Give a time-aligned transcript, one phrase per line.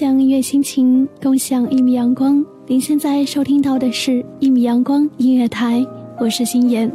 [0.00, 2.42] 分享音乐心情，共享一米阳光。
[2.66, 5.78] 您现在收听到的是《一米阳光音乐台》，
[6.18, 6.90] 我是心妍，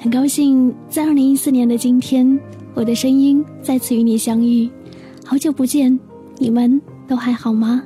[0.00, 2.36] 很高兴在二零一四年的今天，
[2.74, 4.68] 我的声音再次与你相遇。
[5.24, 5.96] 好久不见，
[6.36, 7.80] 你们都还好吗？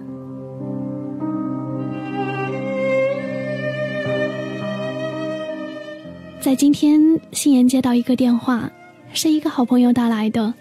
[6.41, 6.98] 在今天，
[7.30, 8.73] 心妍接到一个电话，
[9.12, 10.54] 是一个好朋友打来的。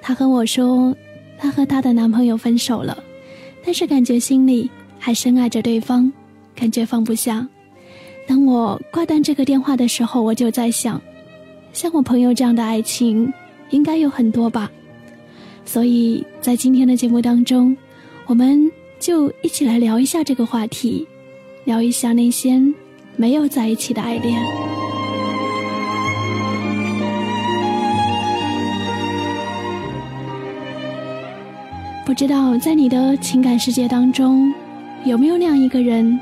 [0.00, 0.96] 她和我说，
[1.36, 2.96] 她和她的男朋友分手了，
[3.64, 6.12] 但是感觉心里还深爱着对方，
[6.54, 7.46] 感觉放不下。
[8.26, 11.00] 当我挂断这个电话的时候，我就在想，
[11.72, 13.32] 像我朋友这样的爱情，
[13.70, 14.70] 应该有很多吧。
[15.64, 17.74] 所以在今天的节目当中，
[18.26, 21.06] 我们就一起来聊一下这个话题，
[21.64, 22.60] 聊一下那些
[23.16, 24.83] 没有在一起的爱恋。
[32.04, 34.52] 不知道在你的情感世界当中，
[35.06, 36.20] 有没有那样一个人，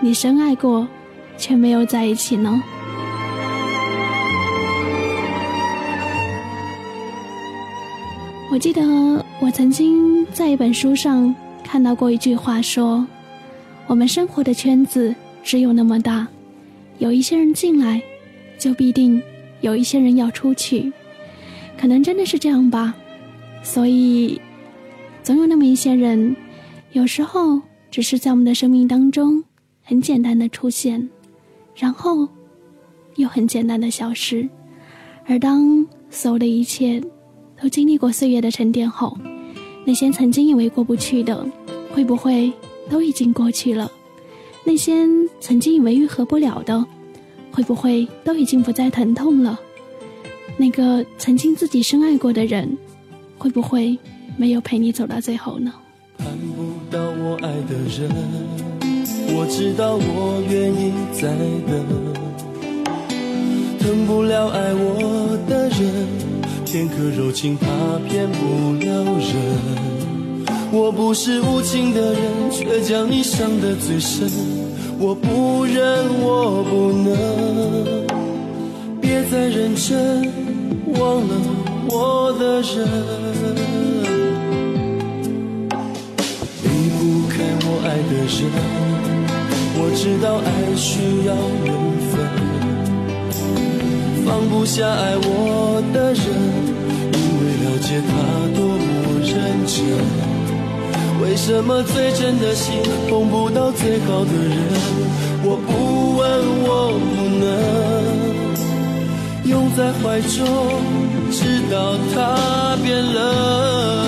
[0.00, 0.88] 你深爱过，
[1.36, 2.62] 却没有在一起呢？
[8.50, 8.82] 我记得
[9.38, 13.06] 我曾经在一本书上看到过一句话，说
[13.86, 16.26] ：“我们生活的圈子只有那么大，
[16.96, 18.00] 有一些人进来，
[18.58, 19.22] 就必定
[19.60, 20.90] 有一些人要出去，
[21.78, 22.94] 可能真的是这样吧。”
[23.62, 24.40] 所以。
[25.22, 26.34] 总有那么一些人，
[26.92, 29.44] 有时候只是在我们的生命当中
[29.82, 31.08] 很简单的出现，
[31.76, 32.26] 然后
[33.16, 34.48] 又很简单的消失。
[35.26, 37.02] 而当所有的一切
[37.60, 39.16] 都经历过岁月的沉淀后，
[39.84, 41.46] 那些曾经以为过不去的，
[41.92, 42.50] 会不会
[42.88, 43.90] 都已经过去了？
[44.64, 45.06] 那些
[45.40, 46.82] 曾经以为愈合不了的，
[47.52, 49.60] 会不会都已经不再疼痛了？
[50.56, 52.76] 那个曾经自己深爱过的人，
[53.36, 53.98] 会不会？
[54.38, 55.72] 没有陪你走到最后呢？
[56.16, 56.26] 看
[56.56, 58.08] 不到我爱的人
[59.34, 61.28] 我知道我愿意再
[61.66, 61.74] 等
[63.80, 65.68] 疼不了爱我的。
[65.68, 66.06] 人
[66.64, 67.66] 片刻柔情怕
[68.08, 69.34] 骗不了人。
[70.70, 74.28] 我不是无情的人却将你伤得最深。
[74.98, 78.06] 我不忍我不能。
[79.00, 80.30] 别再认真
[80.98, 81.34] 忘了
[81.88, 82.86] 我的人
[88.08, 88.50] 的人，
[89.76, 90.88] 我知道爱需
[91.26, 91.30] 要
[91.64, 91.68] 缘
[92.10, 92.12] 分，
[94.24, 96.24] 放不下爱我的人，
[97.12, 98.10] 因为了解他
[98.56, 98.86] 多么
[99.22, 99.30] 认
[99.66, 99.76] 真。
[101.20, 102.80] 为什么最真的心
[103.10, 104.56] 碰不到最好的人？
[105.44, 106.26] 我不问，
[106.64, 106.68] 我
[106.98, 107.46] 不能
[109.44, 110.36] 拥在怀中，
[111.30, 114.07] 直到他变冷。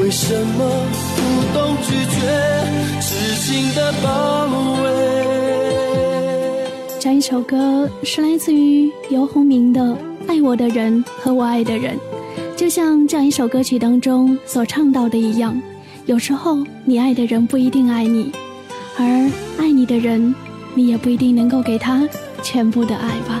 [0.00, 0.86] 为什么
[1.16, 1.20] 不
[1.54, 2.20] 懂拒绝？
[3.00, 4.46] 痴情的包
[4.82, 4.88] 围
[7.00, 9.80] 这一首歌是来自于游鸿明的
[10.26, 11.96] 《爱我的人和我爱的人》，
[12.56, 15.60] 就像这样一首歌曲当中所唱到的一样，
[16.06, 18.32] 有时候你爱的人不一定爱你，
[18.96, 19.04] 而
[19.58, 20.34] 爱你的人，
[20.74, 22.08] 你也不一定能够给他
[22.42, 23.40] 全部的爱吧。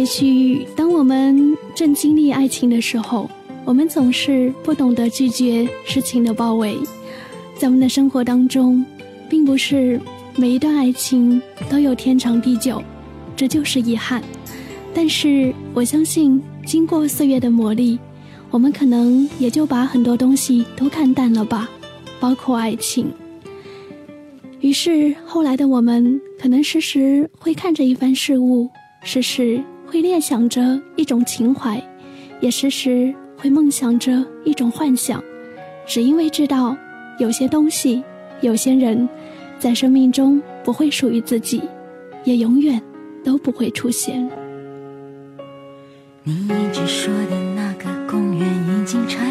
[0.00, 3.30] 也许当我们正经历爱情的时候，
[3.66, 6.78] 我们总是不懂得拒绝事情的包围。
[7.54, 8.82] 在我们的生活当中，
[9.28, 10.00] 并不是
[10.36, 11.38] 每一段爱情
[11.68, 12.82] 都有天长地久，
[13.36, 14.22] 这就是遗憾。
[14.94, 17.98] 但是我相信，经过岁月的磨砺，
[18.48, 21.68] 我们可能也就把很多东西都看淡了吧，
[22.18, 23.12] 包括爱情。
[24.60, 28.66] 于是后来的我们，可能时时会看着一番事物，
[29.04, 29.62] 时时。
[29.90, 31.82] 会念想着一种情怀，
[32.40, 35.20] 也时时会梦想着一种幻想，
[35.84, 36.76] 只因为知道
[37.18, 38.00] 有些东西、
[38.40, 39.08] 有些人，
[39.58, 41.60] 在生命中不会属于自己，
[42.22, 42.80] 也永远
[43.24, 44.30] 都不会出现。
[46.22, 49.29] 你一直说的那个公园已经拆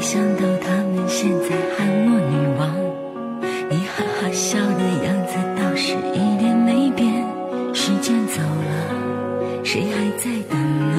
[0.00, 2.60] 想到他们现在喊我女王？
[3.68, 7.12] 你哈哈笑的样子倒是一点没变。
[7.74, 10.96] 时间走了，谁还在等呢？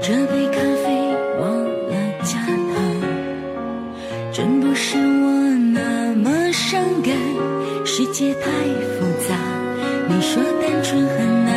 [0.00, 2.38] 这杯咖啡忘了加
[2.72, 2.74] 糖，
[4.32, 5.30] 真不是我
[5.74, 7.12] 那么伤感。
[7.84, 8.50] 世界太
[8.96, 9.36] 复杂，
[10.08, 11.52] 你说单纯很难，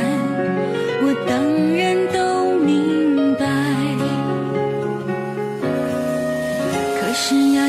[1.01, 1.33] 我当
[1.75, 1.86] 然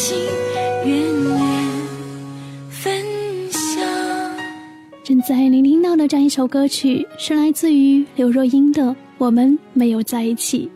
[0.00, 0.16] 心，
[0.86, 0.96] 愿
[2.70, 3.04] 分
[3.50, 3.84] 享。
[5.04, 8.82] 正在聆听到的这样一首歌曲，是来自于刘若英的
[9.18, 10.70] 《我们没有在一起》，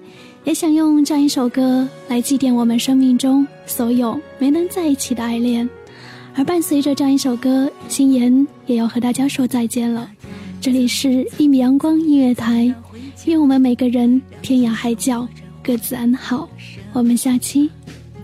[0.47, 5.67] 也想用这样一首歌来祭奠我们生命中所有没能在一起的爱恋。
[6.35, 10.11] 而伴随着这样一首歌，心妍也要和大家说再见了。
[10.61, 12.65] 这里是《一米阳光音乐台》，
[13.25, 15.26] 愿我们每个人天涯海角
[15.62, 16.47] 各自安好。
[16.93, 17.71] 我们下期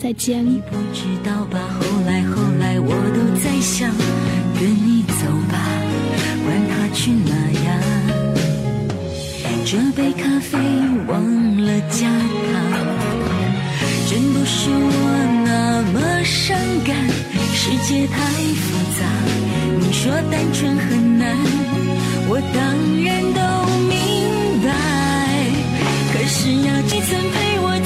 [0.00, 0.42] 再见。
[0.44, 1.60] 你不知道吧？
[1.78, 3.92] 后来后来，我都在想，
[4.58, 5.54] 跟你走吧，
[6.42, 7.32] 管他去哪
[7.66, 7.68] 呀。
[9.66, 10.58] 这杯咖啡
[11.06, 11.22] 忘
[11.64, 12.56] 了加糖，
[14.08, 14.98] 真不是我
[15.44, 16.96] 那么伤感。
[17.52, 18.16] 世界太
[18.56, 18.64] 复
[18.98, 19.04] 杂，
[19.80, 21.36] 你说单纯很难，
[22.26, 22.58] 我当
[23.04, 23.40] 然都
[23.86, 23.92] 明
[24.64, 24.66] 白。
[26.12, 27.49] 可是呀，你曾陪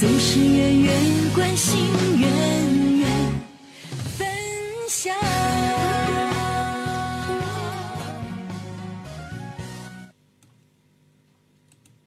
[0.00, 0.94] 总是远远
[1.34, 1.78] 关心
[2.18, 2.59] 远